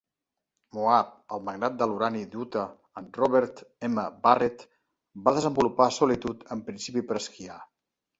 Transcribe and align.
Moab, 0.75 1.09
el 1.35 1.41
magnat 1.49 1.75
de 1.81 1.87
l'urani 1.91 2.21
d'Utah 2.31 2.63
en 3.01 3.09
Robert 3.17 3.61
M. 3.89 4.05
Barrett, 4.23 4.63
va 5.29 5.35
desenvolupar 5.37 5.89
Solitude 5.99 6.49
en 6.57 6.65
principi 6.71 7.05
per 7.13 7.21
esquiar. 7.21 7.59